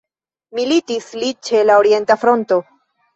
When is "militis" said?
0.59-1.09